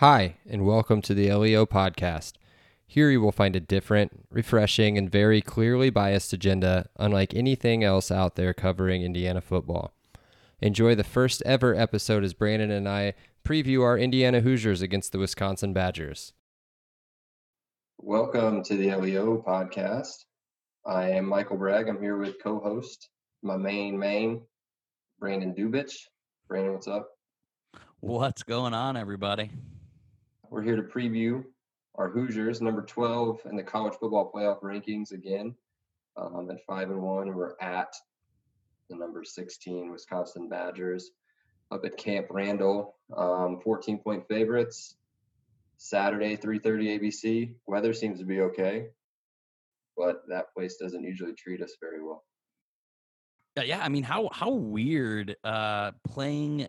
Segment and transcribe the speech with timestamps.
[0.00, 2.34] Hi, and welcome to the LEO podcast.
[2.86, 8.12] Here you will find a different, refreshing, and very clearly biased agenda, unlike anything else
[8.12, 9.92] out there covering Indiana football.
[10.60, 13.14] Enjoy the first ever episode as Brandon and I
[13.44, 16.32] preview our Indiana Hoosiers against the Wisconsin Badgers.
[17.98, 20.26] Welcome to the LEO podcast.
[20.86, 21.88] I am Michael Bragg.
[21.88, 23.08] I'm here with co host,
[23.42, 24.42] my main main,
[25.18, 25.96] Brandon Dubich.
[26.46, 27.08] Brandon, what's up?
[27.98, 29.50] What's going on, everybody?
[30.50, 31.44] We're here to preview
[31.94, 35.54] our Hoosiers, number 12 in the college football playoff rankings again.
[36.16, 37.94] Um, at five and one, we're at
[38.88, 41.10] the number 16 Wisconsin Badgers
[41.70, 42.96] up at Camp Randall.
[43.14, 44.96] Um, 14 point favorites.
[45.76, 47.54] Saturday, 3:30 ABC.
[47.66, 48.88] Weather seems to be okay,
[49.96, 52.24] but that place doesn't usually treat us very well.
[53.56, 53.84] Yeah, yeah.
[53.84, 56.66] I mean, how how weird uh, playing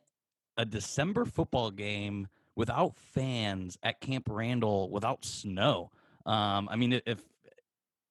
[0.57, 2.27] a December football game
[2.59, 5.91] without fans at Camp Randall without snow.
[6.25, 7.21] Um, I mean, if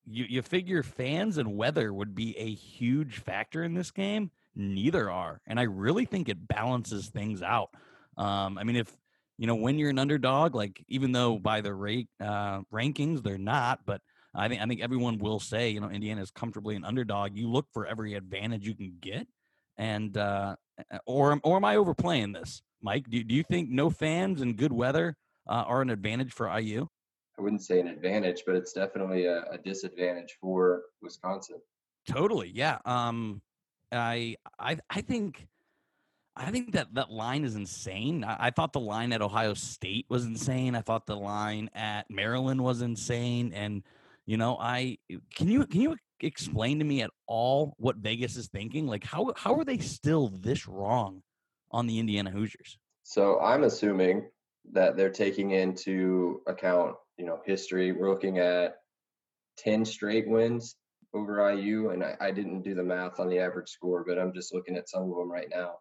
[0.06, 5.10] you, you figure fans and weather would be a huge factor in this game, neither
[5.10, 5.42] are.
[5.46, 7.68] And I really think it balances things out.
[8.16, 8.90] Um, I mean, if,
[9.36, 13.36] you know, when you're an underdog, like even though by the rate uh, rankings they're
[13.36, 14.00] not, but
[14.34, 17.36] I think I think everyone will say, you know, Indiana is comfortably an underdog.
[17.36, 19.26] You look for every advantage you can get,
[19.76, 20.56] and uh,
[21.04, 22.62] or or am I overplaying this?
[22.82, 25.16] Mike, do, do you think no fans and good weather
[25.48, 26.86] uh, are an advantage for IU?
[27.38, 31.56] I wouldn't say an advantage, but it's definitely a, a disadvantage for Wisconsin.
[32.08, 32.78] Totally, yeah.
[32.84, 33.42] Um,
[33.92, 35.46] I I I think
[36.36, 38.24] I think that that line is insane.
[38.24, 40.76] I, I, thought the line at Ohio State was insane.
[40.76, 43.52] I thought the line at Maryland was insane.
[43.52, 43.82] And
[44.24, 44.98] you know, I
[45.34, 48.86] can you can you explain to me at all what Vegas is thinking?
[48.86, 51.22] Like, how how are they still this wrong
[51.70, 52.78] on the Indiana Hoosiers?
[53.02, 54.28] So I'm assuming
[54.72, 57.92] that they're taking into account, you know, history.
[57.92, 58.76] We're looking at
[59.58, 60.76] 10 straight wins
[61.14, 64.32] over IU, and I, I didn't do the math on the average score, but I'm
[64.32, 65.76] just looking at some of them right now.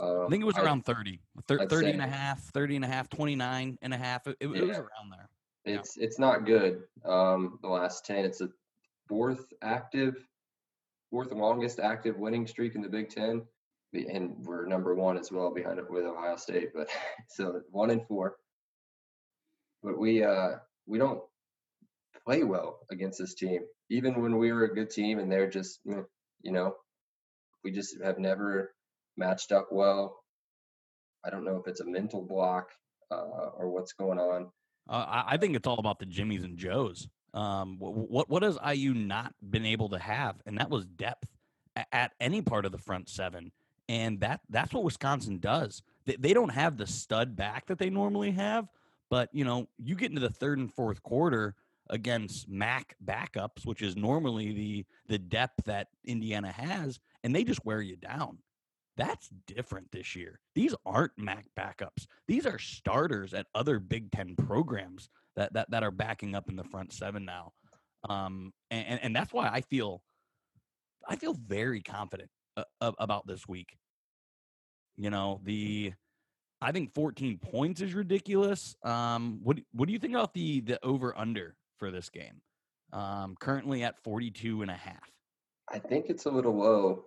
[0.00, 2.88] Um, I think it was around 30, 30, 30 and a half, 30 and a
[2.88, 4.26] half, 29 and a half.
[4.26, 4.56] It, it, yeah.
[4.58, 5.28] it was around there.
[5.64, 6.04] It's yeah.
[6.04, 6.82] it's not good.
[7.04, 8.48] Um, the last 10, it's a
[9.08, 10.16] fourth active,
[11.10, 13.42] fourth longest active winning streak in the Big Ten
[13.92, 16.70] and we're number one as well behind it with Ohio State.
[16.74, 16.88] But
[17.28, 18.36] so one and four.
[19.82, 20.56] But we uh
[20.86, 21.20] we don't
[22.24, 23.60] play well against this team,
[23.90, 26.74] even when we were a good team, and they're just you know
[27.64, 28.74] we just have never
[29.16, 30.16] matched up well.
[31.24, 32.68] I don't know if it's a mental block
[33.10, 34.50] uh, or what's going on.
[34.88, 37.08] Uh, I think it's all about the Jimmies and Joes.
[37.34, 41.28] Um, what what has IU not been able to have, and that was depth
[41.92, 43.52] at any part of the front seven
[43.88, 45.82] and that that's what Wisconsin does.
[46.06, 48.68] They, they don't have the stud back that they normally have,
[49.10, 51.54] but you know, you get into the third and fourth quarter
[51.90, 57.64] against MAC backups, which is normally the the depth that Indiana has, and they just
[57.64, 58.38] wear you down.
[58.96, 60.40] That's different this year.
[60.56, 62.06] These aren't MAC backups.
[62.26, 66.56] These are starters at other Big Ten programs that that, that are backing up in
[66.56, 67.52] the front seven now.
[68.08, 70.02] Um, and, and that's why I feel
[71.08, 72.28] I feel very confident
[72.80, 73.76] uh, about this week.
[74.96, 75.92] You know, the
[76.60, 78.76] I think 14 points is ridiculous.
[78.82, 82.40] Um, what what do you think about the the over under for this game?
[82.92, 85.10] Um, currently at 42 and a half.
[85.70, 87.04] I think it's a little low.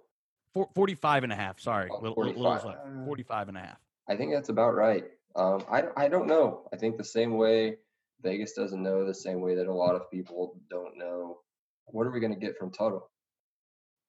[0.54, 1.90] For, 45 and a half, sorry.
[1.92, 2.64] Oh, little, 45.
[2.66, 3.80] Little 45 and a half.
[4.08, 5.06] I think that's about right.
[5.36, 6.68] Um, I, I don't know.
[6.74, 7.78] I think the same way
[8.22, 11.40] Vegas doesn't know, the same way that a lot of people don't know.
[11.86, 13.10] What are we going to get from Tuttle?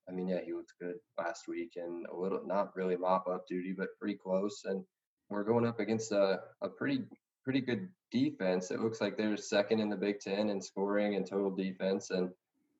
[0.09, 3.47] I mean, yeah, he looked good last week and a little, not really mop up
[3.49, 4.63] duty, but pretty close.
[4.65, 4.85] And
[5.31, 7.03] we're going up against a, a pretty,
[7.45, 8.71] pretty good defense.
[8.71, 12.11] It looks like they're second in the Big Ten in scoring and total defense.
[12.11, 12.31] And,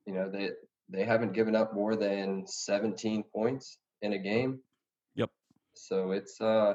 [0.07, 0.51] you know, they,
[0.89, 4.59] they haven't given up more than 17 points in a game.
[5.15, 5.31] Yep.
[5.75, 6.75] So it's, uh,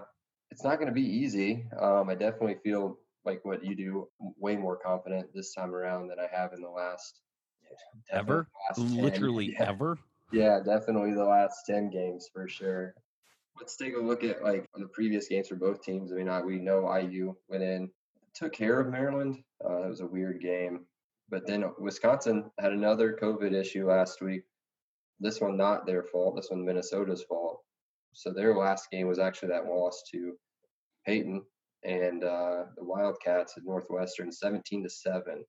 [0.49, 1.67] it's not going to be easy.
[1.79, 4.07] Um, I definitely feel like what you do,
[4.39, 7.19] way more confident this time around than I have in the last
[8.11, 9.69] ever, last literally yeah.
[9.69, 9.97] ever.
[10.31, 12.93] Yeah, definitely the last 10 games for sure.
[13.57, 16.11] Let's take a look at like the previous games for both teams.
[16.11, 17.89] I mean, I, we know IU went in,
[18.35, 19.43] took care of Maryland.
[19.63, 20.85] Uh, it was a weird game.
[21.29, 24.43] But then Wisconsin had another COVID issue last week.
[25.19, 26.35] This one not their fault.
[26.35, 27.61] This one Minnesota's fault.
[28.13, 30.33] So their last game was actually that loss to
[31.05, 31.43] Peyton
[31.83, 35.43] and uh, the Wildcats at Northwestern, 17 to seven.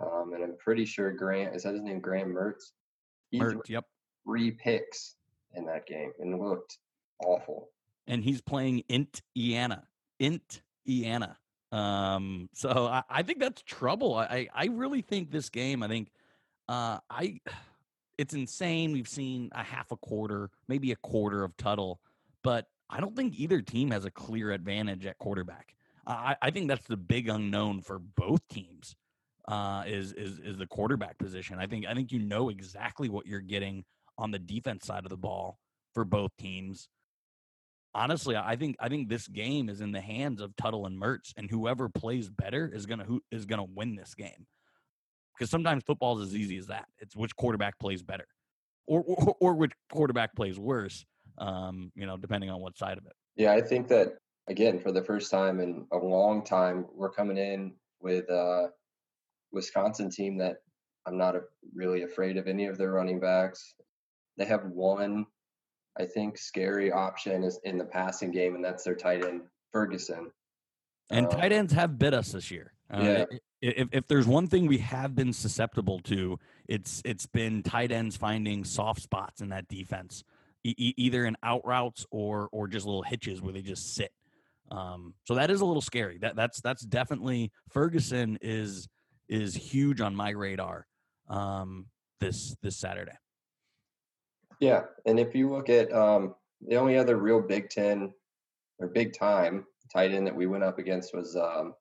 [0.00, 2.00] Um, and I'm pretty sure Grant is that his name?
[2.00, 2.72] Graham Mertz.
[3.34, 3.84] Mertz, yep
[4.26, 5.14] three picks
[5.54, 6.78] in that game and looked
[7.24, 7.70] awful.
[8.06, 9.82] And he's playing Int Iana.
[10.18, 11.36] Int Iana.
[11.72, 14.14] Um, so I, I think that's trouble.
[14.14, 16.10] I, I really think this game, I think
[16.68, 17.40] uh I
[18.18, 18.92] it's insane.
[18.92, 22.00] We've seen a half a quarter, maybe a quarter of Tuttle,
[22.42, 25.74] but I don't think either team has a clear advantage at quarterback.
[26.06, 28.94] I, I think that's the big unknown for both teams.
[29.48, 31.58] Uh, is is is the quarterback position.
[31.60, 33.84] I think I think you know exactly what you're getting
[34.18, 35.58] on the defense side of the ball
[35.94, 36.88] for both teams.
[37.94, 41.32] Honestly, I think I think this game is in the hands of Tuttle and Mertz,
[41.36, 44.46] and whoever plays better is gonna who is gonna win this game.
[45.34, 46.86] Because sometimes football is as easy as that.
[46.98, 48.26] It's which quarterback plays better,
[48.86, 51.06] or or, or which quarterback plays worse.
[51.38, 53.12] Um, you know, depending on what side of it.
[53.36, 54.18] Yeah, I think that
[54.48, 58.68] again for the first time in a long time, we're coming in with a
[59.52, 60.56] Wisconsin team that
[61.06, 61.42] I'm not a,
[61.74, 63.74] really afraid of any of their running backs.
[64.36, 65.26] They have one,
[65.98, 69.42] I think, scary option is in the passing game, and that's their tight end
[69.72, 70.30] Ferguson.
[71.10, 72.72] And um, tight ends have bit us this year.
[72.92, 73.24] Uh, yeah
[73.60, 76.38] if, if there's one thing we have been susceptible to,
[76.68, 80.24] it's it's been tight ends finding soft spots in that defense,
[80.64, 84.12] e- either in out routes or or just little hitches where they just sit.
[84.70, 86.18] Um, so that is a little scary.
[86.18, 88.88] That that's that's definitely Ferguson is
[89.28, 90.86] is huge on my radar
[91.28, 91.86] um,
[92.20, 93.16] this this Saturday.
[94.60, 96.34] Yeah, and if you look at um,
[96.66, 98.12] the only other real Big Ten
[98.78, 101.74] or big time tight end that we went up against was um,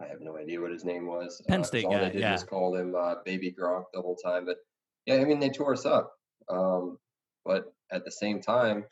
[0.00, 1.42] I have no idea what his name was.
[1.48, 2.04] Penn uh, State all guy.
[2.04, 2.32] They did yeah.
[2.32, 4.44] was call him uh, Baby Gronk the whole time.
[4.46, 4.58] But
[5.06, 6.12] yeah, I mean they tore us up.
[6.48, 6.98] Um,
[7.44, 8.84] but at the same time,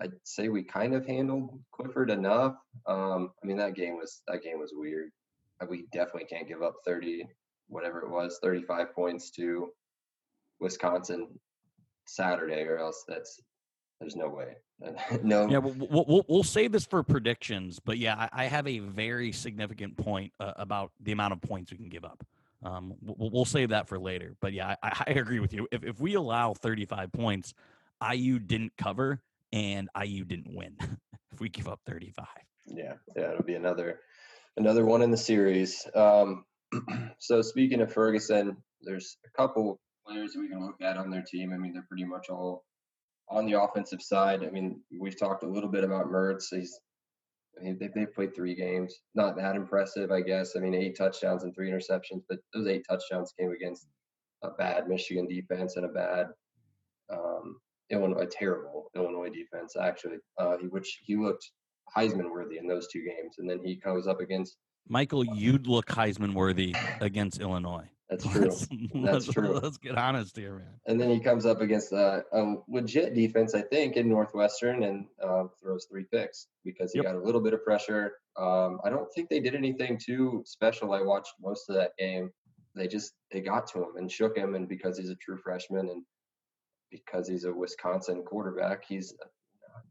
[0.00, 2.54] I'd say we kind of handled Clifford enough.
[2.86, 5.10] Um, I mean that game was that game was weird.
[5.60, 7.26] Uh, we definitely can't give up 30,
[7.68, 9.70] whatever it was, 35 points to
[10.60, 11.28] Wisconsin
[12.08, 13.40] Saturday, or else that's
[14.00, 14.56] there's no way.
[15.22, 15.48] no.
[15.48, 19.32] Yeah, we'll, we'll, we'll save this for predictions, but yeah, I, I have a very
[19.32, 22.24] significant point uh, about the amount of points we can give up.
[22.64, 24.36] Um, we'll, we'll save that for later.
[24.40, 25.66] But yeah, I, I agree with you.
[25.70, 27.54] If if we allow 35 points,
[28.12, 29.20] IU didn't cover
[29.52, 30.76] and IU didn't win.
[31.32, 32.26] if we give up 35.
[32.66, 34.00] Yeah, yeah, it'll be another
[34.56, 35.86] another one in the series.
[35.94, 36.44] Um,
[37.18, 41.22] so speaking of Ferguson, there's a couple players that we can look at on their
[41.22, 41.52] team.
[41.52, 42.64] I mean, they're pretty much all
[43.30, 46.46] on the offensive side, I mean, we've talked a little bit about Mertz.
[46.50, 46.78] He's,
[47.58, 48.94] I mean, they, they've played three games.
[49.14, 50.56] Not that impressive, I guess.
[50.56, 53.86] I mean, eight touchdowns and three interceptions, but those eight touchdowns came against
[54.42, 56.28] a bad Michigan defense and a bad
[57.12, 57.56] um,
[57.90, 61.50] Illinois, a terrible Illinois defense, actually, uh, which he looked
[61.94, 63.36] Heisman worthy in those two games.
[63.38, 64.56] And then he comes up against
[64.90, 67.90] Michael, you'd look Heisman worthy against Illinois.
[68.10, 68.44] That's true.
[68.44, 69.60] Let's, That's true.
[69.62, 70.68] Let's get honest here, man.
[70.86, 75.06] And then he comes up against a, a legit defense, I think, in Northwestern and
[75.22, 77.06] um, throws three picks because he yep.
[77.06, 78.14] got a little bit of pressure.
[78.38, 80.92] Um, I don't think they did anything too special.
[80.92, 82.30] I watched most of that game.
[82.74, 85.88] They just they got to him and shook him, and because he's a true freshman
[85.88, 86.04] and
[86.90, 89.14] because he's a Wisconsin quarterback, he's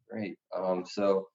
[0.10, 0.38] great.
[0.56, 1.28] Um, so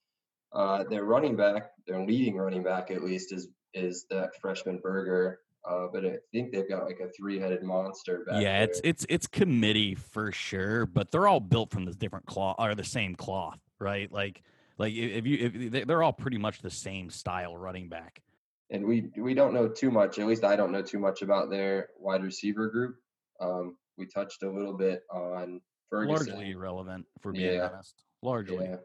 [0.53, 5.41] uh, their running back, their leading running back at least, is is that freshman Berger.
[5.69, 8.63] Uh, but I think they've got like a three-headed monster back Yeah, there.
[8.65, 12.75] it's it's it's committee for sure, but they're all built from this different cloth or
[12.75, 14.11] the same cloth, right?
[14.11, 14.43] Like
[14.79, 18.23] like if you if they're all pretty much the same style running back.
[18.71, 20.19] And we we don't know too much.
[20.19, 22.97] At least I don't know too much about their wide receiver group.
[23.41, 26.35] Um, we touched a little bit on Ferguson.
[26.35, 27.69] Largely irrelevant, for being yeah.
[27.73, 28.03] honest.
[28.23, 28.67] Largely.
[28.67, 28.77] Yeah.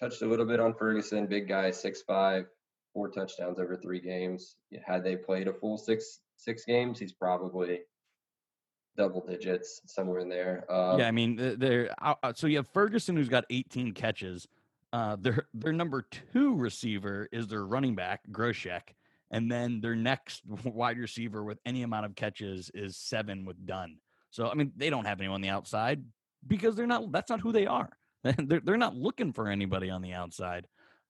[0.00, 2.46] Touched a little bit on Ferguson, big guy, six five,
[2.92, 4.56] four touchdowns over three games.
[4.84, 7.80] Had they played a full six six games, he's probably
[8.96, 10.64] double digits somewhere in there.
[10.70, 11.94] Um, yeah, I mean, they're
[12.34, 14.46] so you have Ferguson who's got 18 catches.
[14.92, 18.94] Uh, their their number two receiver is their running back Groshek,
[19.30, 23.96] and then their next wide receiver with any amount of catches is seven with Dunn.
[24.30, 26.04] So I mean, they don't have anyone on the outside
[26.46, 27.10] because they're not.
[27.10, 27.90] That's not who they are.
[28.22, 30.66] they're they're not looking for anybody on the outside.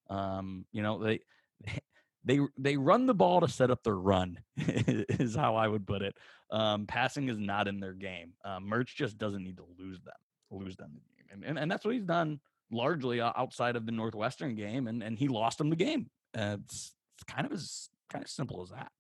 [0.09, 1.21] Um, you know they
[2.25, 6.03] they they run the ball to set up their run is how I would put
[6.03, 6.17] it.
[6.51, 8.33] Um, passing is not in their game.
[8.45, 10.15] Uh, Mertz just doesn't need to lose them,
[10.51, 12.41] lose them the game, and, and and that's what he's done
[12.71, 16.11] largely outside of the Northwestern game, and and he lost them the game.
[16.37, 18.91] Uh, it's, it's kind of as kind of simple as that.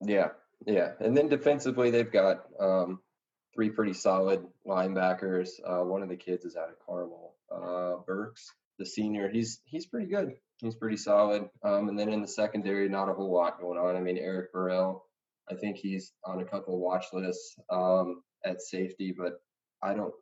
[0.00, 0.28] Yeah,
[0.66, 3.00] yeah, and then defensively they've got um,
[3.54, 5.50] three pretty solid linebackers.
[5.64, 9.28] Uh, one of the kids is out of Carmel, uh, Burks, the senior.
[9.28, 11.48] He's he's pretty good he's pretty solid.
[11.62, 13.96] Um, and then in the secondary, not a whole lot going on.
[13.96, 15.04] I mean, Eric Burrell,
[15.50, 19.34] I think he's on a couple watch lists um, at safety, but
[19.82, 20.14] I don't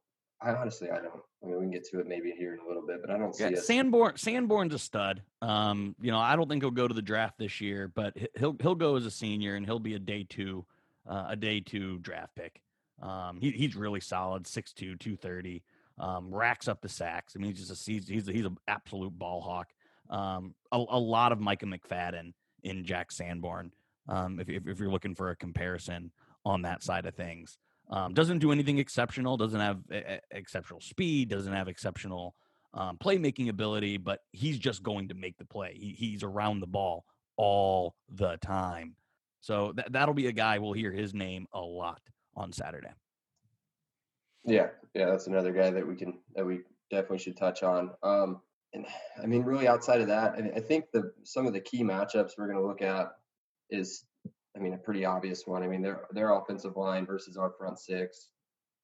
[0.44, 1.20] I honestly, I don't.
[1.44, 3.18] I mean, we can get to it maybe here in a little bit, but I
[3.18, 3.58] don't see Yeah, it.
[3.58, 5.22] Sanborn Sanborn's a stud.
[5.40, 8.26] Um, you know, I don't think he'll go to the draft this year, but he-
[8.36, 10.66] he'll he'll go as a senior and he'll be a day two,
[11.08, 12.60] uh, a day two draft pick.
[13.00, 15.62] Um, he, he's really solid, 6'2", 230,
[15.98, 17.34] um, racks up the sacks.
[17.34, 19.68] I mean, he's just a he's he's, he's an absolute ball hawk.
[20.10, 22.32] Um, a, a lot of Micah McFadden
[22.62, 23.72] in Jack Sanborn.
[24.08, 26.10] Um, if, if if you're looking for a comparison
[26.44, 27.58] on that side of things,
[27.90, 29.36] um, doesn't do anything exceptional.
[29.36, 31.28] Doesn't have e- e- exceptional speed.
[31.28, 32.34] Doesn't have exceptional
[32.74, 35.74] um, playmaking ability, but he's just going to make the play.
[35.74, 37.04] He, he's around the ball
[37.36, 38.96] all the time.
[39.40, 42.00] So that that'll be a guy we'll hear his name a lot
[42.36, 42.92] on Saturday.
[44.44, 47.90] Yeah, yeah, that's another guy that we can that we definitely should touch on.
[48.02, 48.40] Um,
[48.74, 48.86] and
[49.22, 52.32] I mean, really, outside of that, I, I think the some of the key matchups
[52.36, 53.12] we're going to look at
[53.70, 54.04] is,
[54.56, 55.62] I mean, a pretty obvious one.
[55.62, 58.28] I mean, their their offensive line versus our front six.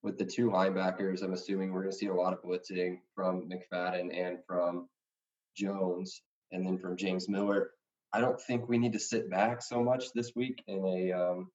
[0.00, 3.50] With the two linebackers, I'm assuming we're going to see a lot of blitzing from
[3.50, 4.88] McFadden and from
[5.56, 6.22] Jones,
[6.52, 7.70] and then from James Miller.
[8.12, 11.50] I don't think we need to sit back so much this week in a um,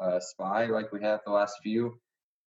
[0.00, 1.98] uh, spy like we have the last few.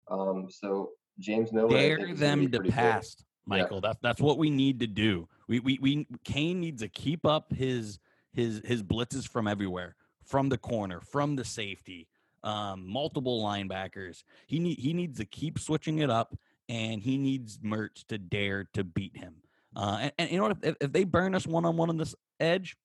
[0.09, 2.75] Um, so James think, Dare is gonna be them to pretty good.
[2.75, 3.81] pass, Michael.
[3.81, 5.29] That's that's what we need to do.
[5.49, 7.99] We we we Kane needs to keep up his
[8.33, 12.09] his his blitzes from everywhere, from the corner, from the safety,
[12.45, 14.23] um, multiple linebackers.
[14.47, 16.37] He need he needs to keep switching it up,
[16.69, 19.37] and he needs Mertz to dare to beat him.
[19.75, 20.59] Uh, and, and you know what?
[20.63, 22.77] If, if they burn us one on one on this edge,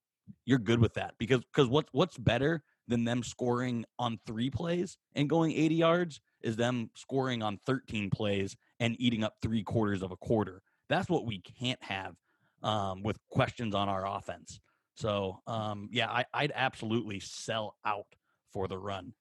[0.46, 4.98] you're good with that because because what's what's better than them scoring on three plays
[5.16, 10.02] and going 80 yards is them scoring on 13 plays and eating up three quarters
[10.02, 10.62] of a quarter.
[10.90, 12.16] That's what we can't have
[12.64, 14.60] um, with questions on our offense.
[14.96, 18.08] So um, yeah, I, I'd absolutely sell out
[18.52, 19.14] for the run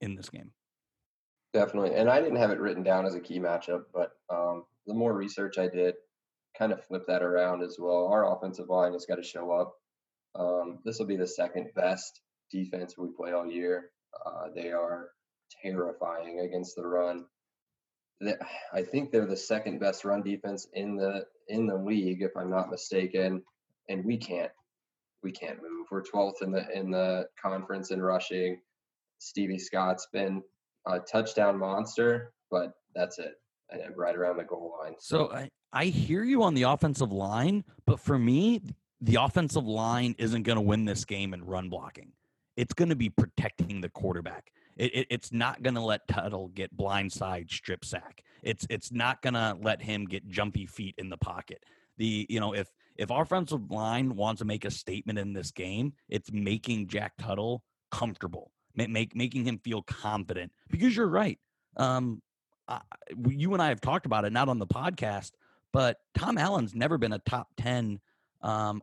[0.00, 0.52] in, this game.
[1.52, 1.94] Definitely.
[1.94, 5.12] And I didn't have it written down as a key matchup, but um, the more
[5.12, 5.94] research I did,
[6.58, 8.06] kind of flip that around as well.
[8.06, 9.74] Our offensive line has got to show up.
[10.34, 13.90] Um, this will be the second best defense we play all year.
[14.24, 15.10] Uh, they are
[15.62, 17.26] terrifying against the run.
[18.72, 22.50] I think they're the second best run defense in the in the league, if I'm
[22.50, 23.42] not mistaken.
[23.88, 24.52] And we can't
[25.22, 25.86] we can't move.
[25.90, 28.60] We're 12th in the in the conference in rushing.
[29.18, 30.42] Stevie Scott's been
[30.86, 33.34] a touchdown monster, but that's it.
[33.70, 34.94] And right around the goal line.
[34.98, 38.62] So I, I hear you on the offensive line, but for me,
[39.00, 42.12] the offensive line isn't going to win this game in run blocking.
[42.56, 44.50] It's going to be protecting the quarterback.
[44.80, 48.24] It, it, it's not going to let Tuttle get blindside strip sack.
[48.42, 51.62] It's it's not going to let him get jumpy feet in the pocket.
[51.98, 55.50] The you know if if our offensive line wants to make a statement in this
[55.50, 60.50] game, it's making Jack Tuttle comfortable, make, make making him feel confident.
[60.70, 61.38] Because you're right.
[61.76, 62.22] Um,
[62.66, 62.80] I,
[63.28, 65.32] you and I have talked about it, not on the podcast,
[65.74, 68.00] but Tom Allen's never been a top 10
[68.40, 68.80] um,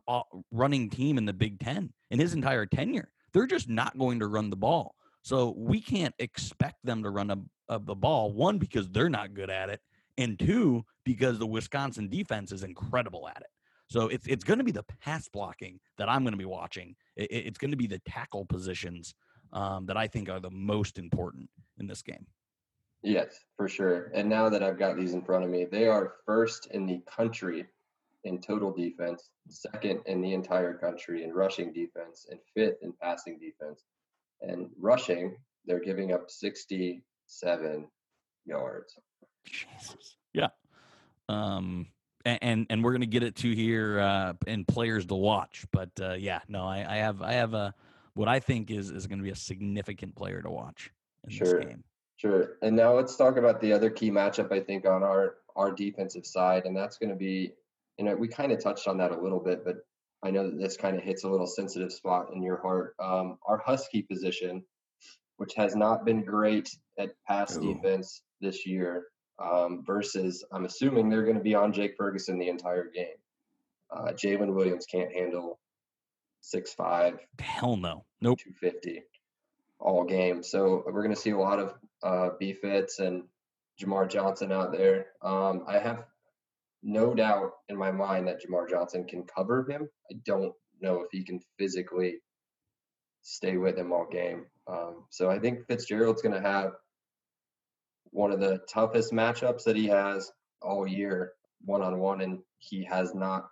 [0.52, 3.10] running team in the Big Ten in his entire tenure.
[3.32, 4.94] They're just not going to run the ball.
[5.28, 7.36] So we can't expect them to run a,
[7.68, 9.82] a, the ball, one, because they're not good at it,
[10.16, 13.48] and two, because the Wisconsin defense is incredible at it.
[13.88, 16.96] So it's, it's going to be the pass blocking that I'm going to be watching.
[17.14, 19.14] It, it- it's going to be the tackle positions
[19.52, 22.26] um, that I think are the most important in this game.
[23.02, 24.10] Yes, for sure.
[24.14, 27.02] And now that I've got these in front of me, they are first in the
[27.06, 27.66] country
[28.24, 33.38] in total defense, second in the entire country in rushing defense, and fifth in passing
[33.38, 33.84] defense.
[34.40, 37.88] And rushing, they're giving up 67
[38.46, 38.94] yards.
[39.44, 40.16] Jesus.
[40.32, 40.48] Yeah.
[41.28, 41.86] Um
[42.24, 45.64] and and, and we're gonna get it to here uh in players to watch.
[45.72, 47.74] But uh yeah, no, I, I have I have a
[48.14, 50.90] what I think is is gonna be a significant player to watch
[51.24, 51.56] in Sure.
[51.56, 51.84] this game.
[52.18, 52.56] Sure.
[52.62, 56.26] And now let's talk about the other key matchup, I think, on our, our defensive
[56.26, 56.66] side.
[56.66, 57.52] And that's going to be,
[57.96, 59.86] you know, we kind of touched on that a little bit, but
[60.22, 62.94] I know that this kind of hits a little sensitive spot in your heart.
[62.98, 64.64] Um, our Husky position,
[65.36, 67.74] which has not been great at pass Ooh.
[67.74, 69.06] defense this year,
[69.38, 73.16] um, versus I'm assuming they're going to be on Jake Ferguson the entire game.
[73.90, 75.58] Uh, Jalen Williams can't handle
[76.40, 77.18] six five.
[77.38, 78.04] Hell no.
[78.20, 78.38] Nope.
[78.38, 79.02] 250
[79.80, 80.42] all game.
[80.42, 83.24] So we're going to see a lot of uh, B fits and
[83.80, 85.06] Jamar Johnson out there.
[85.22, 86.04] Um, I have
[86.82, 89.88] no doubt in my mind that Jamar Johnson can cover him.
[90.10, 92.16] I don't know if he can physically
[93.22, 94.46] stay with him all game.
[94.66, 96.72] Um, so I think Fitzgerald's going to have
[98.10, 100.30] one of the toughest matchups that he has
[100.62, 101.32] all year,
[101.64, 103.48] one on one, and he has not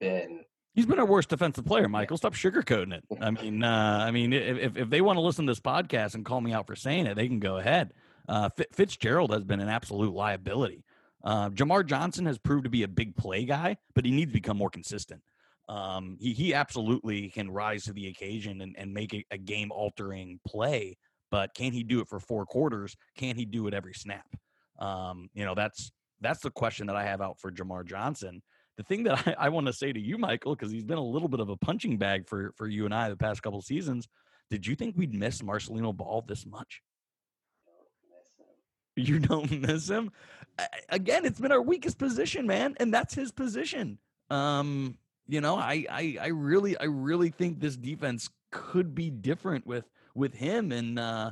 [0.00, 0.40] been
[0.74, 2.16] He's been our worst defensive player, Michael.
[2.18, 3.04] Stop sugarcoating it.
[3.20, 6.24] I mean, uh, I mean, if if- they want to listen to this podcast and
[6.24, 7.92] call me out for saying it, they can go ahead.
[8.28, 10.84] Uh, Fi- Fitzgerald has been an absolute liability
[11.24, 14.34] Uh, Jamar Johnson has proved to be a big play guy, but he needs to
[14.34, 15.22] become more consistent.
[15.68, 19.70] Um, he, he absolutely can rise to the occasion and, and make a, a game
[19.70, 20.96] altering play,
[21.30, 22.96] but can he do it for four quarters?
[23.16, 24.26] Can he do it every snap?
[24.78, 28.42] Um, you know, that's that's the question that I have out for Jamar Johnson.
[28.76, 31.04] The thing that I, I want to say to you, Michael, because he's been a
[31.04, 34.08] little bit of a punching bag for for you and I the past couple seasons.
[34.50, 36.80] Did you think we'd miss Marcelino Ball this much?
[38.96, 40.10] You don't miss him.
[40.88, 43.98] Again, it's been our weakest position, man, and that's his position.
[44.30, 44.96] Um,
[45.28, 49.84] you know, I, I, I really, I really think this defense could be different with
[50.14, 51.30] with him, and uh,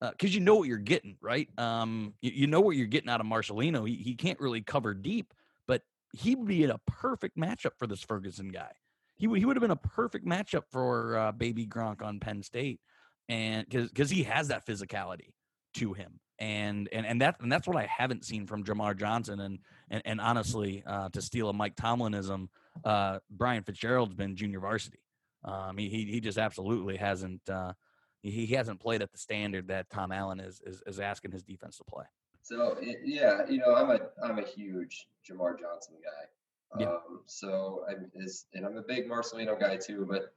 [0.00, 1.48] because uh, you know what you're getting, right?
[1.58, 3.88] Um, you, you, know what you're getting out of Marcelino.
[3.88, 5.32] He he can't really cover deep,
[5.66, 8.72] but he would be in a perfect matchup for this Ferguson guy.
[9.16, 12.42] He would he would have been a perfect matchup for uh, Baby Gronk on Penn
[12.42, 12.80] State,
[13.28, 15.32] and because because he has that physicality
[15.74, 19.40] to him and and and that and that's what I haven't seen from Jamar Johnson.
[19.40, 22.48] And and, and honestly, uh, to steal a Mike Tomlinism,
[22.84, 24.98] uh, Brian Fitzgerald's been junior varsity.
[25.44, 27.74] Um, he, he he just absolutely hasn't uh,
[28.22, 31.44] he, he hasn't played at the standard that Tom Allen is is, is asking his
[31.44, 32.04] defense to play.
[32.42, 36.80] So yeah, you know, I'm a I'm a huge Jamar Johnson guy.
[36.80, 36.88] Yeah.
[36.88, 40.08] Um, so I'm is and I'm a big Marcelino guy too.
[40.10, 40.34] But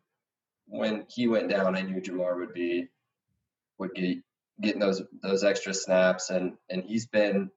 [0.68, 2.90] when he went down, I knew Jamar would be
[3.80, 4.20] would get
[4.62, 7.50] getting those those extra snaps, and and he's been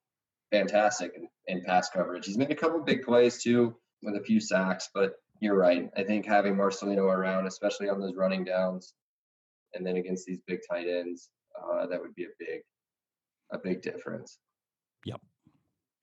[0.51, 2.27] fantastic in, in pass coverage.
[2.27, 5.91] He's made a couple big plays too with a few sacks, but you're right.
[5.97, 8.95] I think having Marcelino around, especially on those running downs,
[9.75, 12.61] and then against these big tight ends, uh, that would be a big
[13.53, 14.39] a big difference.
[15.05, 15.21] Yep,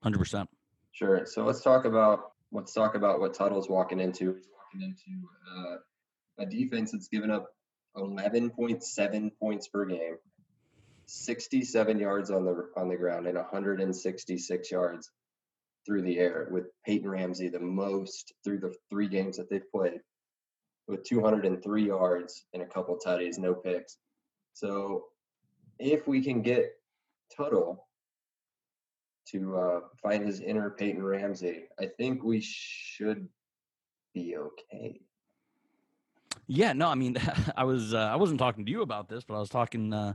[0.01, 0.49] hundred percent.
[0.91, 1.25] Sure.
[1.25, 4.33] So let's talk about let's talk about what Tuttle's walking into.
[4.33, 5.75] He's walking into uh,
[6.39, 7.47] a defense that's given up
[7.97, 10.17] 11.7 points per game
[11.07, 15.12] 67 yards on the on the ground and 166 yards
[15.85, 20.01] through the air with Peyton Ramsey the most through the three games that they've played
[20.88, 23.97] with 203 yards and a couple tutties, no picks.
[24.53, 25.05] So
[25.79, 26.72] if we can get
[27.35, 27.87] Tuttle
[29.31, 33.27] to uh, find his inner Peyton Ramsey, I think we should
[34.13, 35.01] be okay.
[36.48, 37.18] Yeah, no, I mean,
[37.57, 40.13] I was uh, I wasn't talking to you about this, but I was talking uh,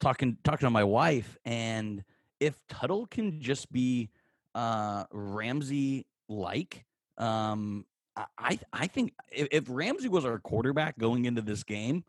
[0.00, 2.02] talking talking to my wife, and
[2.40, 4.10] if Tuttle can just be
[4.54, 6.84] uh, Ramsey like,
[7.16, 7.84] um,
[8.38, 12.04] I I think if, if, Ramsey was our quarterback going into this game,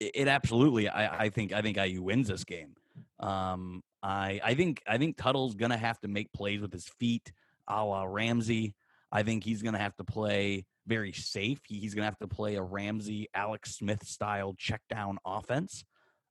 [0.00, 2.74] it, it absolutely I, I think I think IU wins this game.
[3.20, 7.32] Um, I I think I think Tuttle's gonna have to make plays with his feet,
[7.68, 8.74] a la Ramsey.
[9.12, 11.60] I think he's gonna have to play very safe.
[11.66, 15.84] He, he's gonna have to play a Ramsey, Alex Smith style check down offense.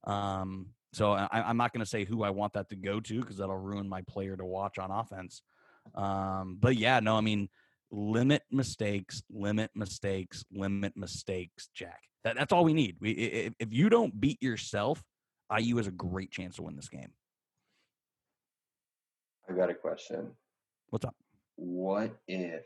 [0.05, 3.19] Um, so I, am not going to say who I want that to go to
[3.19, 5.41] because that'll ruin my player to watch on offense.
[5.95, 7.49] Um, but yeah, no, I mean,
[7.91, 11.99] limit mistakes, limit mistakes, limit mistakes, Jack.
[12.23, 12.97] That, that's all we need.
[13.01, 15.03] We, if, if you don't beat yourself,
[15.55, 17.11] IU has a great chance to win this game.
[19.49, 20.31] I got a question.
[20.89, 21.15] What's up?
[21.55, 22.63] What if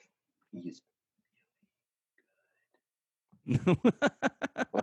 [0.51, 0.81] he's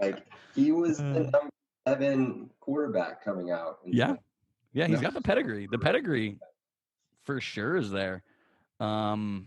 [0.01, 1.31] like he was the uh.
[1.31, 1.51] number
[1.87, 3.79] seven quarterback coming out.
[3.87, 4.15] Yeah.
[4.73, 5.69] Yeah, he's got the pedigree.
[5.71, 6.39] The pedigree
[7.25, 8.23] for sure is there.
[8.81, 9.47] Um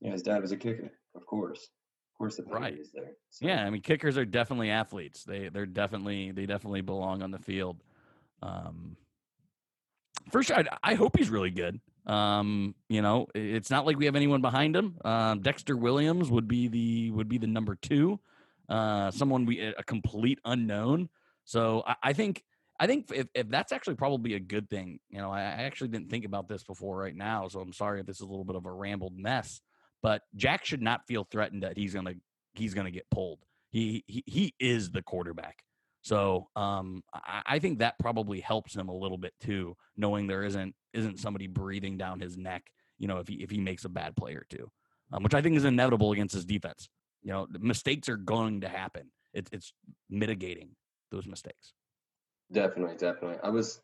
[0.00, 1.62] Yeah, his dad was a kicker, of course.
[1.62, 2.78] Of course the pedigree right.
[2.78, 3.12] is there.
[3.30, 3.46] So.
[3.46, 5.24] Yeah, I mean kickers are definitely athletes.
[5.24, 7.82] They they're definitely they definitely belong on the field.
[8.42, 8.96] Um
[10.30, 11.80] First, I, I hope he's really good.
[12.06, 14.96] Um, you know, it's not like we have anyone behind him.
[15.04, 18.20] Uh, Dexter Williams would be the would be the number two.
[18.68, 21.08] Uh, someone we a complete unknown.
[21.44, 22.42] So I, I think
[22.80, 26.10] I think if, if that's actually probably a good thing, you know, I, actually didn't
[26.10, 28.56] think about this before right now, so I'm sorry if this is a little bit
[28.56, 29.60] of a rambled mess.
[30.02, 32.14] But Jack should not feel threatened that he's gonna
[32.54, 33.40] he's gonna get pulled.
[33.70, 35.62] He he he is the quarterback.
[36.02, 40.44] So um, I, I think that probably helps him a little bit too, knowing there
[40.44, 42.64] isn't isn't somebody breathing down his neck.
[42.98, 44.70] You know, if he if he makes a bad play or two,
[45.12, 46.88] um, which I think is inevitable against his defense.
[47.22, 49.10] You know, mistakes are going to happen.
[49.32, 49.72] It, it's
[50.10, 50.76] mitigating
[51.14, 51.72] those mistakes.
[52.52, 53.38] Definitely, definitely.
[53.42, 53.80] I was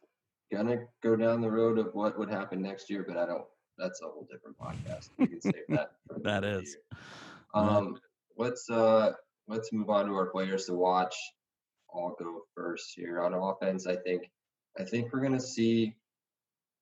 [0.53, 3.45] gonna go down the road of what would happen next year, but I don't.
[3.79, 5.09] That's a whole different podcast.
[5.19, 5.93] We can save that.
[6.23, 6.77] that is.
[7.55, 7.99] Um,
[8.37, 9.12] let's uh,
[9.49, 11.14] let's move on to our players to watch.
[11.95, 13.87] I'll go first here on offense.
[13.87, 14.31] I think,
[14.79, 15.97] I think we're gonna see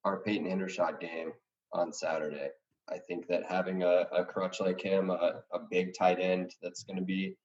[0.04, 1.32] our Peyton Hendershot game
[1.72, 2.48] on Saturday.
[2.90, 6.84] I think that having a, a crutch like him, a, a big tight end that's
[6.84, 7.36] going to be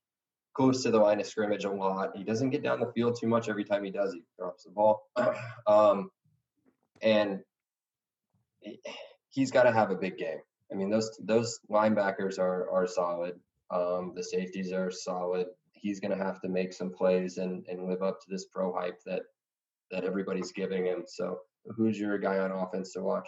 [0.54, 2.16] close to the line of scrimmage a lot.
[2.16, 3.50] He doesn't get down the field too much.
[3.50, 5.08] Every time he does, he drops the ball.
[5.68, 6.10] um,
[7.02, 7.40] and
[9.30, 10.40] he's got to have a big game.
[10.72, 13.40] I mean, those those linebackers are are solid.
[13.72, 15.48] Um, the safeties are solid.
[15.74, 18.74] He's going to have to make some plays and and live up to this pro
[18.74, 19.24] hype that
[19.92, 21.04] that everybody's giving him.
[21.08, 21.40] So,
[21.76, 23.28] who's your guy on offense to watch?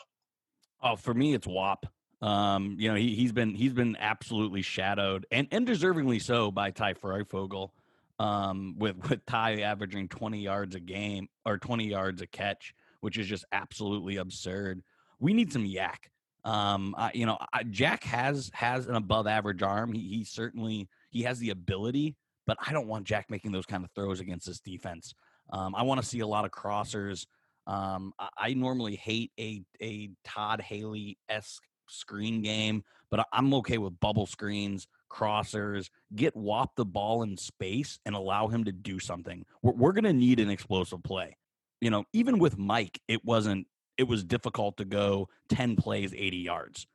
[0.81, 1.85] Oh, for me, it's Whop.
[2.25, 6.71] Um, you know, he he's been he's been absolutely shadowed and and deservingly so by
[6.71, 7.69] Ty Fryfogle.
[8.17, 13.17] Um, with with Ty averaging 20 yards a game or 20 yards a catch, which
[13.19, 14.81] is just absolutely absurd.
[15.19, 16.09] We need some yak.
[16.43, 19.93] Um, I, you know, I, Jack has has an above average arm.
[19.93, 22.15] He he certainly he has the ability,
[22.47, 25.13] but I don't want Jack making those kind of throws against this defense.
[25.51, 27.27] Um, I want to see a lot of crossers.
[27.67, 33.77] Um, I, I, normally hate a a Todd Haley esque screen game, but I'm okay
[33.77, 38.99] with bubble screens, crossers, get Whop the ball in space and allow him to do
[38.99, 39.45] something.
[39.61, 41.37] We're, we're going to need an explosive play.
[41.81, 43.67] You know, even with Mike, it wasn't,
[43.97, 46.87] it was difficult to go 10 plays, 80 yards.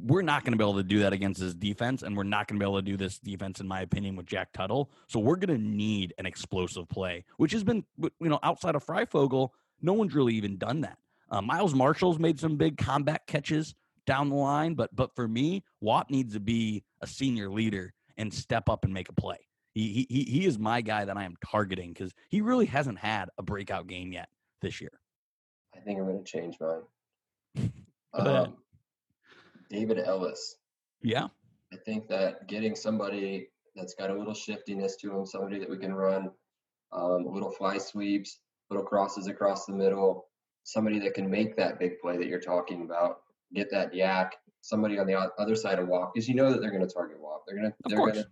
[0.00, 2.46] We're not going to be able to do that against this defense, and we're not
[2.46, 4.90] going to be able to do this defense, in my opinion, with Jack Tuttle.
[5.08, 8.84] So we're going to need an explosive play, which has been, you know, outside of
[8.84, 9.50] Fryfogle,
[9.82, 10.98] no one's really even done that.
[11.30, 13.74] Uh, Miles Marshall's made some big combat catches
[14.08, 14.74] down the line.
[14.74, 18.92] But but for me, Whop needs to be a senior leader and step up and
[18.92, 19.38] make a play.
[19.74, 23.28] He he he is my guy that I am targeting because he really hasn't had
[23.38, 24.28] a breakout game yet
[24.62, 24.98] this year.
[25.76, 27.70] I think I'm going to change mine.
[28.14, 28.56] um,
[29.68, 30.56] David Ellis.
[31.02, 31.28] Yeah.
[31.72, 35.76] I think that getting somebody that's got a little shiftiness to him, somebody that we
[35.76, 36.30] can run
[36.92, 38.40] um, little fly sweeps,
[38.70, 40.28] little crosses across the middle,
[40.64, 43.20] somebody that can make that big play that you're talking about
[43.52, 44.34] get that yak.
[44.60, 47.18] somebody on the other side of Whop, because you know that they're going to target
[47.20, 47.44] Whop.
[47.46, 48.26] They're going to they're going to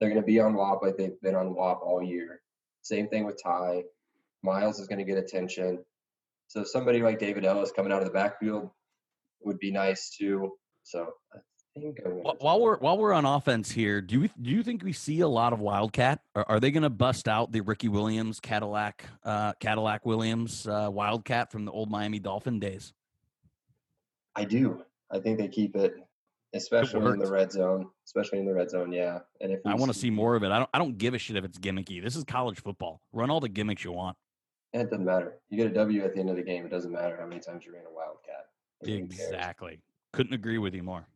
[0.00, 2.40] they're going to be on Whop like they've been on Whop all year.
[2.82, 3.84] Same thing with Ty.
[4.42, 5.84] Miles is going to get attention.
[6.48, 8.70] So somebody like David Ellis coming out of the backfield
[9.42, 10.52] would be nice too.
[10.82, 12.00] So I think
[12.40, 15.28] while we're while we're on offense here, do you do you think we see a
[15.28, 16.20] lot of Wildcat?
[16.34, 20.88] Or are they going to bust out the Ricky Williams Cadillac uh, Cadillac Williams uh,
[20.90, 22.92] Wildcat from the old Miami Dolphin days?
[24.36, 24.82] I do.
[25.10, 25.94] I think they keep it,
[26.54, 27.88] especially it in the red zone.
[28.06, 29.20] Especially in the red zone, yeah.
[29.40, 30.70] And if I want to see more of it, I don't.
[30.72, 32.02] I don't give a shit if it's gimmicky.
[32.02, 33.00] This is college football.
[33.12, 34.16] Run all the gimmicks you want.
[34.72, 35.34] And it doesn't matter.
[35.48, 36.64] You get a W at the end of the game.
[36.64, 38.46] It doesn't matter how many times you ran a wildcat.
[38.82, 39.80] Exactly.
[40.12, 41.06] Couldn't agree with you more.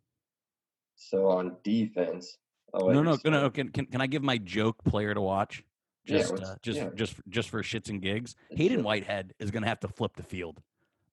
[0.96, 2.38] So on defense,
[2.72, 3.50] no, no, no, no.
[3.50, 5.64] Can, can can I give my joke player to watch?
[6.06, 6.90] Just, yeah, uh, just, yeah.
[6.94, 8.36] just, just for shits and gigs.
[8.54, 10.60] Haydon Whitehead is going to have to flip the field.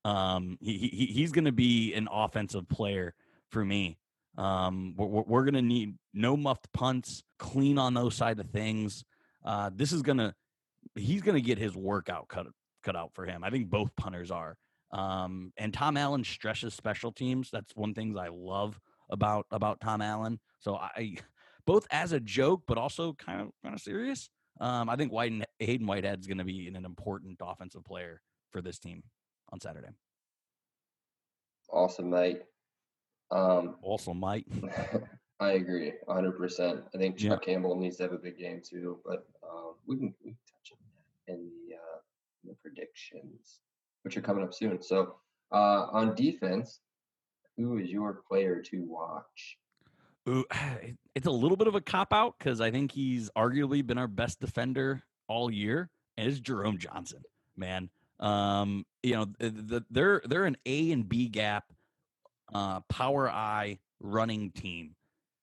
[0.03, 3.13] Um, he, he he's going to be an offensive player
[3.49, 3.97] for me.
[4.37, 9.03] Um, we're, we're going to need no muffed punts, clean on those side of things.
[9.45, 10.33] Uh, this is going to
[10.95, 12.47] he's going to get his workout cut
[12.83, 13.43] cut out for him.
[13.43, 14.57] I think both punters are.
[14.91, 17.49] Um, and Tom Allen stresses special teams.
[17.51, 20.39] That's one things I love about about Tom Allen.
[20.59, 21.17] So I
[21.65, 24.29] both as a joke, but also kind of kind of serious.
[24.59, 28.79] Um, I think White Haydon Whitehead's going to be an important offensive player for this
[28.79, 29.03] team
[29.51, 29.89] on Saturday.
[31.71, 32.41] Awesome, mate.
[33.31, 34.47] Um, awesome, mate.
[35.39, 36.83] I agree, 100%.
[36.93, 37.53] I think Chuck yeah.
[37.53, 40.73] Campbell needs to have a big game too, but um, we, can, we can touch
[40.73, 41.99] on in the, uh,
[42.43, 43.59] the predictions,
[44.03, 44.81] which are coming up soon.
[44.83, 45.15] So
[45.51, 46.81] uh, on defense,
[47.57, 49.57] who is your player to watch?
[50.29, 50.45] Ooh,
[51.15, 54.07] it's a little bit of a cop out because I think he's arguably been our
[54.07, 57.23] best defender all year, and it's Jerome Johnson.
[57.57, 57.89] Man,
[58.21, 61.65] um, you know, the, they're they're an A and B gap,
[62.53, 64.95] uh, power I running team.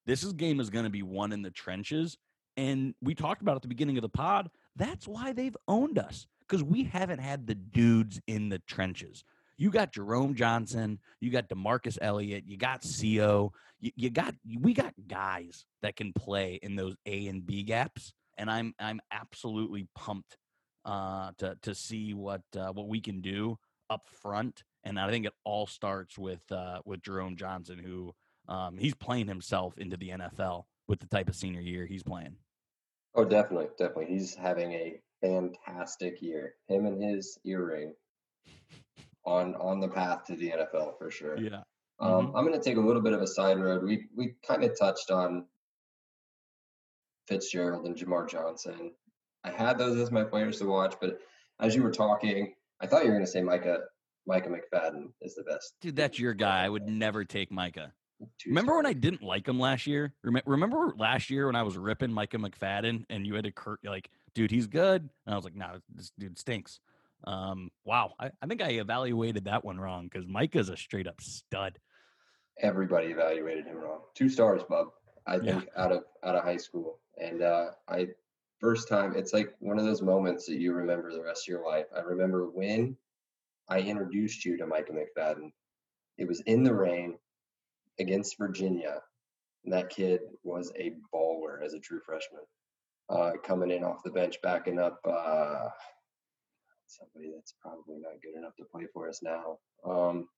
[0.07, 2.17] This is game is going to be won in the trenches,
[2.57, 4.49] and we talked about at the beginning of the pod.
[4.77, 9.25] That's why they've owned us because we haven't had the dudes in the trenches.
[9.59, 14.73] You got Jerome Johnson, you got Demarcus Elliott, you got Co, you, you got we
[14.73, 19.89] got guys that can play in those A and B gaps, and I'm I'm absolutely
[19.97, 20.37] pumped
[20.85, 23.59] uh, to to see what uh, what we can do
[23.91, 24.65] up front.
[24.85, 28.15] And I think it all starts with uh, with Jerome Johnson, who
[28.49, 32.37] um, he's playing himself into the NFL with the type of senior year he's playing.
[33.15, 34.07] Oh, definitely, definitely.
[34.07, 36.55] He's having a fantastic year.
[36.69, 37.95] Him and his earring
[39.25, 41.39] on on the path to the NFL for sure.
[41.39, 41.63] Yeah.
[42.01, 42.37] Um, mm-hmm.
[42.37, 43.83] I'm going to take a little bit of a side road.
[43.83, 45.47] We we kind of touched on
[47.27, 48.93] Fitzgerald and Jamar Johnson
[49.49, 51.19] I had those as my players to watch, but
[51.61, 53.81] as you were talking, I thought you were going to say Micah.
[54.27, 55.75] Micah McFadden is the best.
[55.81, 56.65] Dude, that's your guy.
[56.65, 57.93] I would never take Micah.
[58.47, 60.13] Remember when I didn't like him last year?
[60.23, 64.11] Remember last year when I was ripping Micah McFadden and you had to curt like,
[64.35, 66.81] dude, he's good, and I was like, no, nah, this dude stinks.
[67.25, 71.21] Um, wow, I, I think I evaluated that one wrong because Micah's a straight up
[71.21, 71.79] stud.
[72.61, 74.01] Everybody evaluated him wrong.
[74.15, 74.89] Two stars, Bub.
[75.27, 75.61] I Yeah.
[75.61, 78.09] think out of out of high school, and uh, I
[78.61, 79.15] first time.
[79.17, 81.87] It's like one of those moments that you remember the rest of your life.
[81.97, 82.97] I remember when
[83.69, 85.53] I introduced you to Micah McFadden.
[86.17, 87.19] It was in the rain
[87.99, 89.03] against Virginia.
[89.65, 92.43] And that kid was a baller as a true freshman,
[93.11, 95.69] uh, coming in off the bench, backing up uh,
[96.87, 99.59] somebody that's probably not good enough to play for us now.
[99.85, 100.29] Um,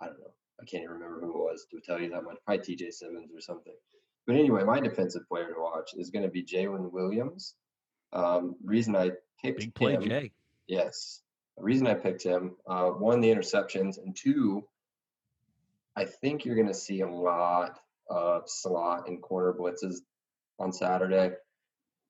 [0.00, 0.32] I don't know.
[0.60, 2.36] I can't even remember who it was to tell you that much.
[2.46, 3.74] Probably TJ Simmons or something.
[4.26, 7.54] But anyway, my defensive player to watch is going to be Jalen Williams.
[8.12, 10.32] Um, reason I picked Big play, him, Jay.
[10.68, 11.20] Yes.
[11.56, 14.64] The reason I picked him, uh, one, the interceptions, and two,
[15.96, 19.96] I think you're going to see a lot of slot and corner blitzes
[20.58, 21.32] on Saturday.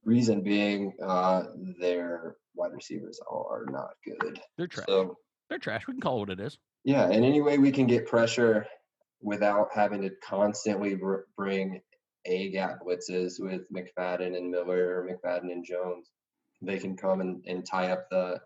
[0.05, 1.45] Reason being, uh,
[1.81, 4.41] their wide receivers are not good.
[4.59, 4.87] They're trash.
[4.87, 5.17] So,
[5.49, 5.87] They're trash.
[5.87, 6.59] We can call it what it is.
[6.85, 8.67] yeah, and any way we can get pressure
[9.21, 11.81] without having to constantly br- bring
[12.25, 16.11] A gap blitzes with McFadden and Miller or McFadden and Jones,
[16.61, 18.41] they can come and, and tie up the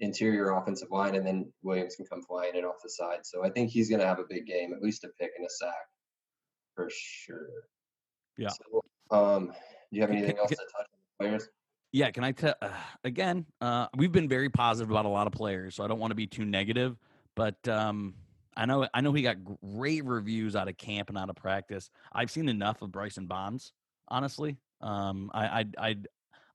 [0.00, 3.20] interior offensive line, and then Williams can come flying in off the side.
[3.24, 5.46] So I think he's going to have a big game, at least a pick and
[5.46, 5.72] a sack
[6.74, 7.48] for sure.
[8.36, 8.48] Yeah.
[8.48, 8.82] So,
[9.16, 9.52] um, do
[9.90, 10.84] you have anything else to touch on
[11.18, 11.48] the players?
[11.92, 12.70] Yeah, can I tell uh,
[13.04, 13.46] again?
[13.60, 16.16] Uh, we've been very positive about a lot of players, so I don't want to
[16.16, 16.96] be too negative.
[17.34, 18.14] But um,
[18.60, 21.88] I know I know he got great reviews out of camp and out of practice.
[22.12, 23.72] I've seen enough of Bryson Bonds,
[24.06, 24.58] honestly.
[24.82, 25.96] Um, I I I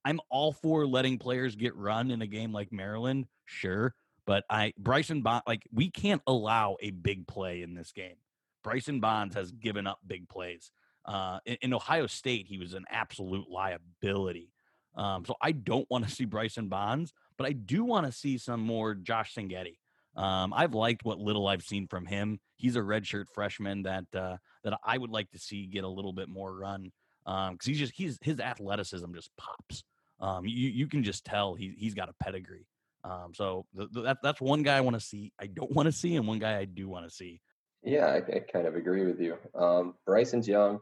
[0.04, 3.92] I'm all for letting players get run in a game like Maryland, sure,
[4.24, 8.14] but I Bryson Bond like we can't allow a big play in this game.
[8.62, 10.70] Bryson Bonds has given up big plays.
[11.04, 14.52] Uh, in, in Ohio State, he was an absolute liability.
[14.94, 18.38] Um, so I don't want to see Bryson Bonds, but I do want to see
[18.38, 19.78] some more Josh Singeti.
[20.16, 22.40] Um, I've liked what little I've seen from him.
[22.56, 26.12] He's a redshirt freshman that uh, that I would like to see get a little
[26.12, 26.90] bit more run
[27.24, 29.84] because he's just he's his athleticism just pops.
[30.20, 32.66] Um, you you can just tell he he's got a pedigree.
[33.04, 35.32] Um, so th- th- that that's one guy I want to see.
[35.38, 37.40] I don't want to see, and one guy I do want to see.
[37.82, 39.36] Yeah, I, I kind of agree with you.
[39.54, 40.80] Um, Bryson's young.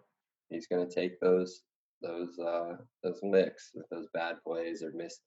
[0.49, 1.62] He's going to take those
[2.03, 5.20] those uh, those licks with those bad plays or missed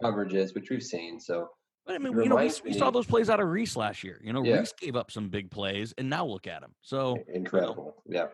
[0.00, 1.20] coverages, which we've seen.
[1.20, 1.48] So
[1.86, 4.20] But I mean, you know, we, we saw those plays out of Reese last year.
[4.22, 4.58] You know, Yeah.
[4.58, 6.74] Reese gave up some big plays, and now look at him.
[6.82, 8.02] So incredible.
[8.06, 8.26] Yeah.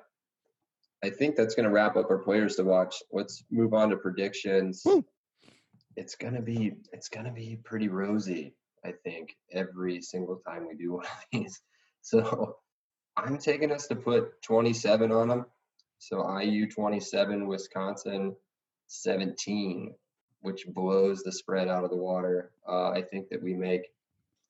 [1.05, 3.03] I think that's going to wrap up our players to watch.
[3.11, 4.83] Let's move on to predictions.
[4.85, 5.05] Woo.
[5.97, 10.67] It's going to be it's going to be pretty rosy, I think, every single time
[10.67, 11.61] we do one of these.
[12.01, 12.57] So
[13.17, 15.47] I'm taking us to put 27 on them.
[15.99, 18.35] So IU 27, Wisconsin
[18.89, 19.95] 17,
[20.43, 22.51] which blows the spread out of the water.
[22.69, 23.89] Uh, I think that we make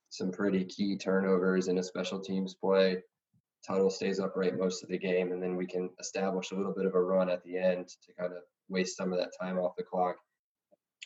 [0.09, 2.99] some pretty key turnovers in a special teams play.
[3.67, 6.87] Tuttle stays upright most of the game, and then we can establish a little bit
[6.87, 9.77] of a run at the end to kind of waste some of that time off
[9.77, 10.17] the clock.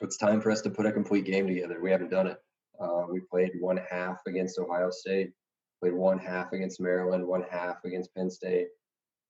[0.01, 1.81] It's time for us to put a complete game together.
[1.81, 2.39] We haven't done it.
[2.81, 5.33] Uh, we played one half against Ohio State,
[5.81, 8.69] played one half against Maryland, one half against Penn State,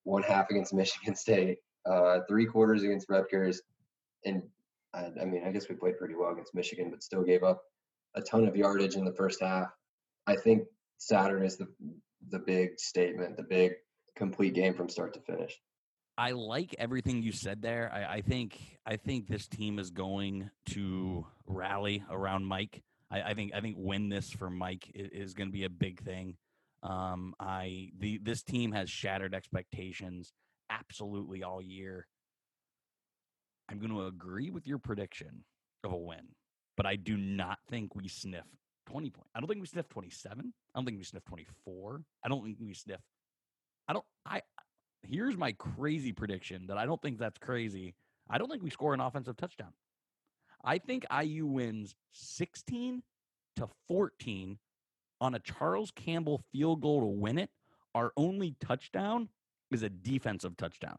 [0.05, 3.63] one half against Michigan State, uh, three quarters against Rutgers,
[4.25, 4.43] and
[4.97, 7.63] I, I mean, I guess we played pretty well against Michigan, but still gave up
[8.15, 9.69] a ton of yardage in the first half.
[10.27, 10.65] I think
[10.99, 11.69] Saturday's the
[12.31, 13.73] the big statement, the big
[14.17, 15.61] complete game from start to finish.
[16.19, 17.93] I like everything you said there.
[17.93, 22.83] I, I think I think this team is going to rally around Mike.
[23.11, 25.71] I, I think I think win this for Mike is, is going to be a
[25.71, 26.37] big thing.
[26.83, 30.33] Um, I the this team has shattered expectations
[30.71, 32.07] absolutely all year.
[33.69, 35.45] I'm going to agree with your prediction
[35.85, 36.29] of a win,
[36.77, 38.45] but I do not think we sniff
[38.87, 39.31] 20 points.
[39.35, 40.53] I don't think we sniff 27.
[40.75, 42.03] I don't think we sniff 24.
[42.25, 43.01] I don't think we sniff.
[43.89, 44.05] I don't.
[44.25, 44.43] I
[45.03, 47.95] here's my crazy prediction that I don't think that's crazy.
[48.29, 49.73] I don't think we score an offensive touchdown.
[50.65, 53.03] I think IU wins 16
[53.57, 54.59] to 14
[55.21, 57.51] on a Charles Campbell field goal to win it.
[57.95, 59.29] Our only touchdown
[59.71, 60.99] is a defensive touchdown.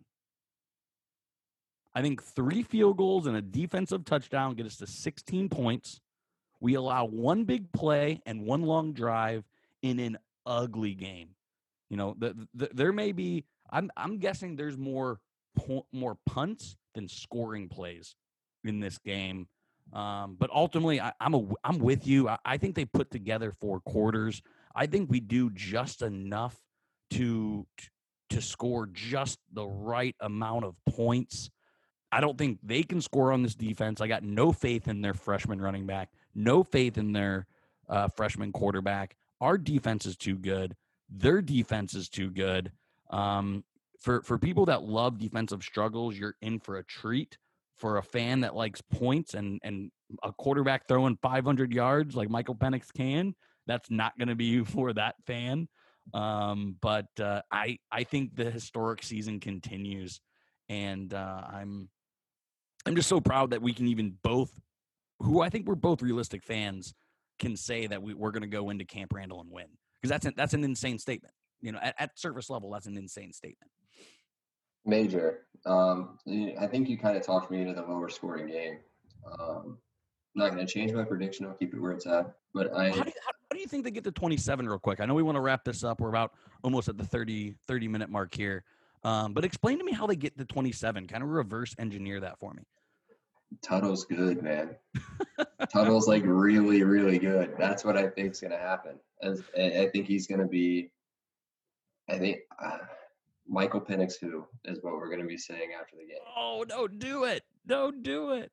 [1.98, 6.00] I think three field goals and a defensive touchdown get us to 16 points.
[6.60, 9.46] We allow one big play and one long drive
[9.82, 11.30] in an ugly game.
[11.90, 13.46] You know, the, the, there may be.
[13.72, 15.20] I'm I'm guessing there's more
[15.92, 18.16] more punts than scoring plays
[18.64, 19.48] in this game.
[19.92, 22.30] Um, but ultimately, I, I'm a I'm with you.
[22.30, 24.44] I, I think they put together four quarters.
[24.76, 26.56] I think we do just enough
[27.12, 27.66] to
[28.30, 31.50] to score just the right amount of points.
[32.12, 34.00] I don't think they can score on this defense.
[34.00, 37.48] I got no faith in their freshman running back, no faith in their
[37.90, 39.16] uh, freshman quarterback.
[39.42, 40.76] Our defense is too good.
[41.10, 42.72] Their defense is too good.
[43.10, 43.64] Um,
[44.00, 47.38] for for people that love defensive struggles, you're in for a treat.
[47.76, 49.92] For a fan that likes points and and
[50.24, 53.36] a quarterback throwing 500 yards like Michael Penix can,
[53.68, 55.68] that's not going to be for that fan.
[56.14, 60.22] Um, but uh, I I think the historic season continues,
[60.70, 61.90] and uh, I'm
[62.88, 64.52] I'm just so proud that we can even both,
[65.20, 66.94] who I think we're both realistic fans,
[67.38, 69.66] can say that we, we're going to go into Camp Randall and win
[70.02, 71.34] because that's an, that's an insane statement.
[71.60, 73.70] You know, at, at surface level, that's an insane statement.
[74.86, 75.40] Major.
[75.66, 76.18] Um,
[76.60, 78.78] I think you kind of talked me into the lower scoring game.
[79.26, 79.78] Um,
[80.36, 81.46] I'm not going to change my prediction.
[81.46, 82.36] I'll keep it where it's at.
[82.54, 82.90] But I.
[82.90, 85.02] How do, you, how, how do you think they get to 27 real quick?
[85.02, 86.00] I know we want to wrap this up.
[86.00, 86.32] We're about
[86.64, 88.64] almost at the 30 30 minute mark here.
[89.04, 91.08] Um, but explain to me how they get to 27.
[91.08, 92.64] Kind of reverse engineer that for me.
[93.62, 94.76] Tuttle's good, man.
[95.72, 97.54] Tuttle's like really, really good.
[97.58, 99.00] That's what I think is going to happen.
[99.22, 100.92] As I think he's going to be.
[102.10, 102.78] I think uh,
[103.48, 106.22] Michael Penix, who is what we're going to be saying after the game.
[106.38, 107.44] Oh, don't do it!
[107.66, 108.52] Don't do it.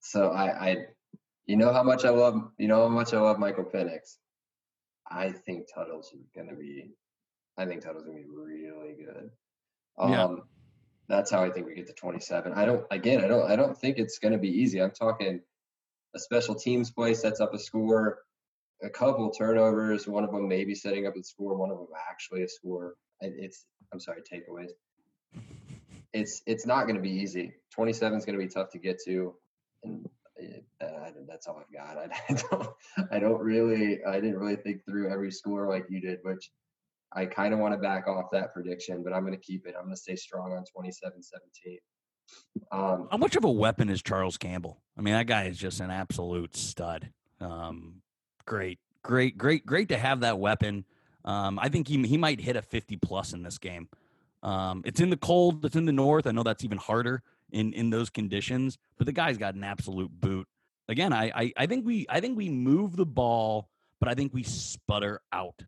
[0.00, 0.76] So I, I,
[1.46, 4.18] you know how much I love, you know how much I love Michael Penix.
[5.10, 6.90] I think Tuttle's going to be.
[7.58, 9.30] I think Tuttle's going to be really good.
[9.98, 10.28] Um, yeah
[11.08, 12.52] that's how I think we get to 27.
[12.52, 14.80] I don't again, I don't I don't think it's going to be easy.
[14.80, 15.40] I'm talking
[16.14, 18.20] a special teams play sets up a score,
[18.82, 22.42] a couple turnovers, one of them maybe setting up a score, one of them actually
[22.42, 22.94] a score.
[23.20, 24.70] It's I'm sorry, takeaways.
[26.12, 27.54] It's it's not going to be easy.
[27.72, 29.34] 27 is going to be tough to get to,
[29.82, 30.08] and
[30.80, 31.98] uh, that's all I've got.
[31.98, 32.68] I, I don't
[33.12, 36.50] I don't really I didn't really think through every score like you did, which
[37.14, 39.74] I kind of want to back off that prediction, but I'm going to keep it.
[39.76, 41.78] I'm going to stay strong on 27 17.
[42.70, 44.80] Um, How much of a weapon is Charles Campbell?
[44.96, 47.10] I mean, that guy is just an absolute stud.
[47.40, 48.02] Um,
[48.46, 50.84] great, great, great, great to have that weapon.
[51.24, 53.88] Um, I think he he might hit a 50 plus in this game.
[54.42, 55.64] Um, it's in the cold.
[55.64, 56.26] It's in the north.
[56.26, 57.22] I know that's even harder
[57.52, 58.78] in in those conditions.
[58.96, 60.48] But the guy's got an absolute boot.
[60.88, 63.68] Again, I I, I think we I think we move the ball,
[64.00, 65.62] but I think we sputter out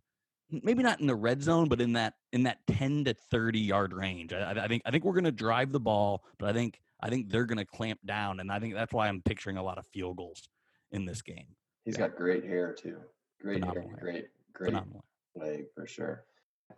[0.50, 3.92] maybe not in the red zone, but in that in that ten to thirty yard
[3.92, 4.32] range.
[4.32, 7.10] I, I think I think we're going to drive the ball, but I think I
[7.10, 9.78] think they're going to clamp down, and I think that's why I'm picturing a lot
[9.78, 10.48] of field goals
[10.92, 11.46] in this game.
[11.84, 12.98] He's got great hair too.
[13.40, 15.04] Great Phenomenal hair, great great Phenomenal.
[15.34, 16.24] leg for sure.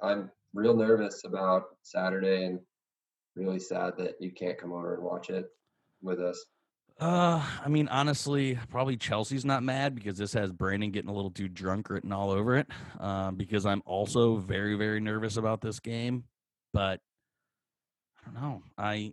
[0.02, 2.60] I'm real nervous about Saturday, and
[3.36, 5.46] really sad that you can't come over and watch it
[6.02, 6.44] with us.
[6.98, 11.30] Uh, I mean, honestly, probably Chelsea's not mad because this has Brandon getting a little
[11.30, 12.68] too drunk written all over it.
[12.98, 16.24] Uh, because I'm also very, very nervous about this game.
[16.72, 17.00] But
[18.20, 18.62] I don't know.
[18.78, 19.12] I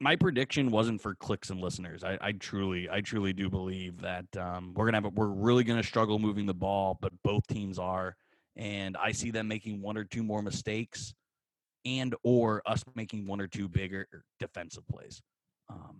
[0.00, 2.02] my prediction wasn't for clicks and listeners.
[2.02, 5.62] I, I truly, I truly do believe that um, we're gonna have, a, we're really
[5.62, 8.16] gonna struggle moving the ball, but both teams are,
[8.56, 11.12] and I see them making one or two more mistakes,
[11.84, 14.08] and or us making one or two bigger
[14.38, 15.20] defensive plays.
[15.68, 15.98] Um,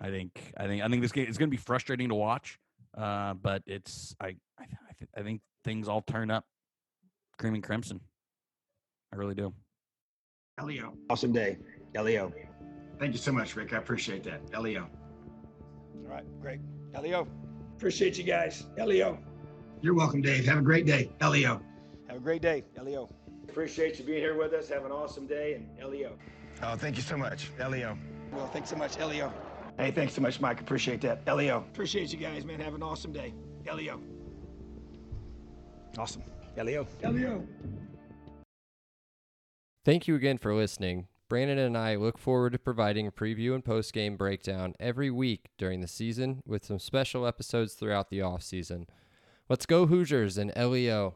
[0.00, 2.58] I think I think I think this game is going to be frustrating to watch,
[2.96, 4.64] uh, but it's I I,
[4.98, 6.44] th- I think things all turn up
[7.38, 8.00] cream and crimson.
[9.12, 9.52] I really do.
[10.58, 11.58] Elio, awesome day,
[11.94, 12.32] Elio.
[12.98, 13.72] Thank you so much, Rick.
[13.72, 14.88] I appreciate that, Elio.
[16.04, 16.60] All right, great,
[16.94, 17.26] Elio.
[17.76, 19.18] Appreciate you guys, Elio.
[19.82, 20.44] You're welcome, Dave.
[20.46, 21.62] Have a great day, Elio.
[22.08, 23.08] Have a great day, Elio.
[23.48, 24.68] Appreciate you being here with us.
[24.68, 26.16] Have an awesome day, and Elio.
[26.62, 27.96] Oh, thank you so much, Elio.
[28.32, 29.32] Well, thanks so much, Elio.
[29.80, 30.60] Hey, thanks so much, Mike.
[30.60, 31.22] Appreciate that.
[31.26, 31.56] Elio.
[31.56, 32.60] Appreciate you guys, man.
[32.60, 33.32] Have an awesome day.
[33.66, 33.98] Elio.
[35.96, 36.22] Awesome.
[36.58, 36.86] Elio.
[37.02, 37.46] Elio.
[39.82, 41.06] Thank you again for listening.
[41.30, 45.80] Brandon and I look forward to providing a preview and post-game breakdown every week during
[45.80, 48.86] the season with some special episodes throughout the off season.
[49.48, 51.14] Let's go Hoosiers and LEO.